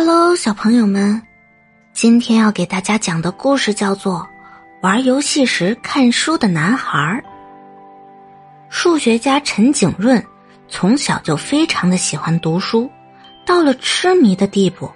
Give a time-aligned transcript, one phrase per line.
[0.00, 1.20] Hello，小朋友们，
[1.92, 4.20] 今天要给大家讲的故事叫做
[4.80, 6.96] 《玩游戏时看书的男孩》。
[8.68, 10.24] 数学家陈景润
[10.68, 12.88] 从小就非常的喜欢读书，
[13.44, 14.88] 到了痴迷的地步。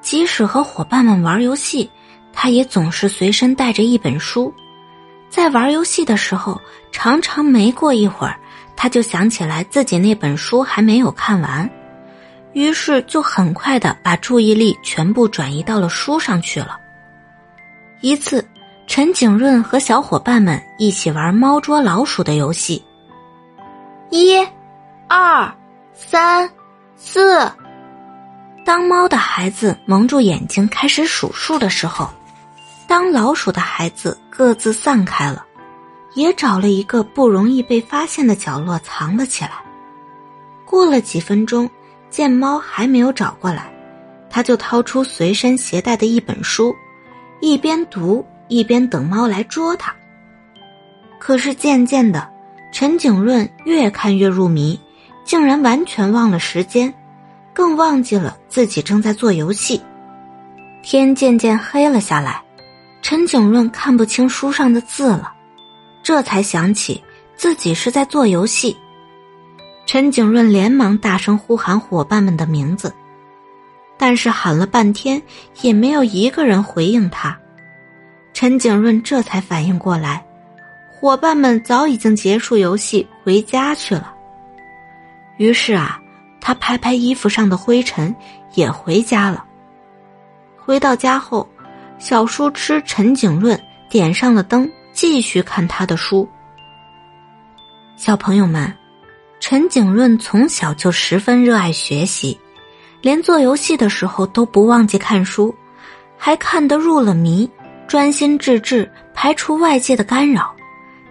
[0.00, 1.90] 即使和伙伴们玩游戏，
[2.32, 4.50] 他也总是随身带着一本书。
[5.28, 6.58] 在玩游戏的时候，
[6.90, 8.40] 常常没过一会儿，
[8.76, 11.70] 他就想起来自己那本书还没有看完。
[12.52, 16.78] 于是就很快的把注意力全部转移到了书上去了。
[18.02, 18.46] 一次，
[18.86, 22.84] 陈景润和小伙伴们一起玩猫捉老鼠的游戏。
[24.10, 24.36] 一、
[25.08, 25.50] 二、
[25.94, 26.50] 三、
[26.96, 27.50] 四。
[28.64, 32.08] 当猫的孩子蒙住眼睛开始数数的时候，
[32.86, 35.44] 当老鼠的孩子各自散开了，
[36.14, 39.52] 也找了一个不容易被发现的角落藏了起来。
[40.66, 41.70] 过了几分钟。
[42.12, 43.72] 见猫还没有找过来，
[44.28, 46.72] 他就掏出随身携带的一本书，
[47.40, 49.92] 一边读一边等猫来捉他。
[51.18, 52.28] 可是渐渐的，
[52.70, 54.78] 陈景润越看越入迷，
[55.24, 56.92] 竟然完全忘了时间，
[57.54, 59.80] 更忘记了自己正在做游戏。
[60.82, 62.42] 天渐渐黑了下来，
[63.00, 65.32] 陈景润看不清书上的字了，
[66.02, 67.02] 这才想起
[67.36, 68.76] 自己是在做游戏。
[69.84, 72.94] 陈景润连忙大声呼喊伙伴们的名字，
[73.98, 75.20] 但是喊了半天
[75.60, 77.38] 也没有一个人回应他。
[78.32, 80.24] 陈景润这才反应过来，
[80.90, 84.14] 伙伴们早已经结束游戏回家去了。
[85.36, 86.00] 于是啊，
[86.40, 88.14] 他拍拍衣服上的灰尘，
[88.54, 89.44] 也回家了。
[90.56, 91.46] 回到家后，
[91.98, 93.60] 小书痴陈景润
[93.90, 96.26] 点上了灯，继续看他的书。
[97.96, 98.72] 小朋友们。
[99.42, 102.38] 陈景润从小就十分热爱学习，
[103.00, 105.52] 连做游戏的时候都不忘记看书，
[106.16, 107.50] 还看得入了迷，
[107.88, 110.54] 专心致志，排除外界的干扰，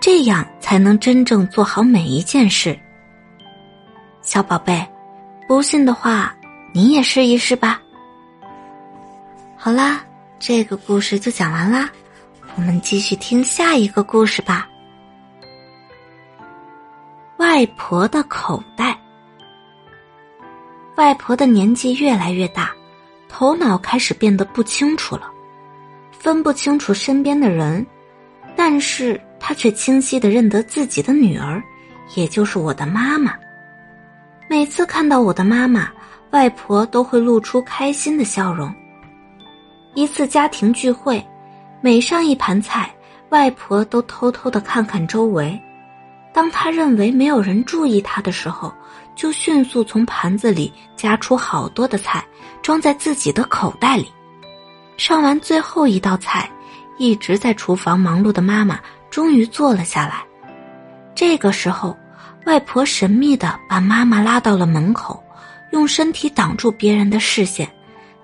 [0.00, 2.76] 这样才能真正做好每一件事。
[4.22, 4.84] 小宝贝，
[5.46, 6.34] 不信的话，
[6.72, 7.80] 你也试一试吧。
[9.56, 10.04] 好啦，
[10.40, 11.88] 这个故事就讲完啦，
[12.56, 14.68] 我们继续听下一个故事吧。
[17.56, 18.94] 外婆的口袋。
[20.96, 22.70] 外婆的年纪越来越大，
[23.30, 25.30] 头脑开始变得不清楚了，
[26.10, 27.86] 分不清楚身边的人，
[28.54, 31.62] 但是她却清晰的认得自己的女儿，
[32.14, 33.32] 也就是我的妈妈。
[34.50, 35.88] 每次看到我的妈妈，
[36.32, 38.70] 外婆都会露出开心的笑容。
[39.94, 41.26] 一次家庭聚会，
[41.80, 42.94] 每上一盘菜，
[43.30, 45.58] 外婆都偷偷的看看周围。
[46.36, 48.70] 当他认为没有人注意他的时候，
[49.14, 52.22] 就迅速从盘子里夹出好多的菜，
[52.60, 54.12] 装在自己的口袋里。
[54.98, 56.50] 上完最后一道菜，
[56.98, 60.22] 一直在厨房忙碌的妈妈终于坐了下来。
[61.14, 61.96] 这个时候，
[62.44, 65.24] 外婆神秘的把妈妈拉到了门口，
[65.72, 67.66] 用身体挡住别人的视线，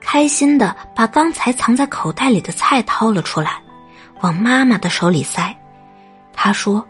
[0.00, 3.62] 开心的把刚才藏在口袋里的菜掏了出来，
[4.20, 5.56] 往妈妈的手里塞。
[6.32, 6.84] 她说。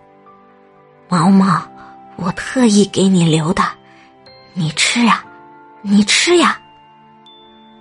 [1.10, 1.60] 毛毛，
[2.14, 3.64] 我特意给你留的，
[4.54, 5.24] 你吃呀，
[5.82, 6.56] 你吃呀。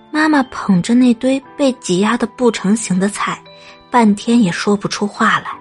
[0.09, 3.39] 妈妈捧着那堆被挤压的不成形的菜，
[3.91, 5.51] 半天也说不出话来。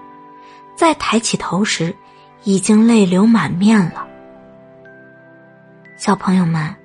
[0.75, 1.95] 再抬起头时，
[2.43, 4.03] 已经泪流满面了。
[5.95, 6.75] 小朋友们，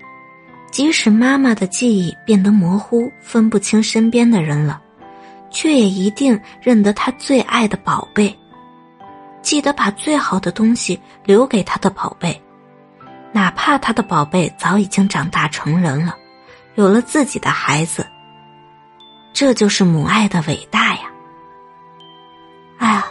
[0.71, 4.83] 即使妈妈的记忆变得模糊，分不清身边的人了，
[5.51, 8.39] 却也一定认得她最爱的宝贝。
[9.45, 12.43] 记得把最好的东西留给他的宝贝，
[13.31, 16.17] 哪怕他的宝贝早已经长大成人了，
[16.77, 18.07] 有了自己的孩子。
[19.35, 21.03] 这就是母爱的伟大呀！
[22.79, 23.05] 哎呀，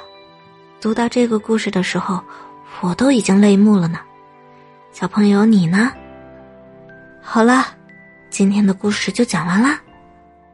[0.82, 2.24] 读到这个故事的时候，
[2.82, 4.00] 我都已经泪目了呢。
[4.92, 5.92] 小朋友，你呢？
[7.22, 7.68] 好了，
[8.32, 9.80] 今天的故事就讲完啦，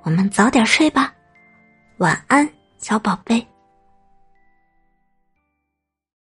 [0.04, 1.14] 我们早点睡吧，
[2.00, 2.50] 晚安，
[2.80, 3.48] 小宝贝。